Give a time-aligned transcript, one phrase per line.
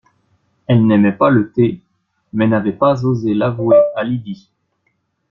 [0.65, 1.79] Elle n’aimait pas le thé,
[2.33, 4.49] mais n’avait pas osé l’avouer à Lydie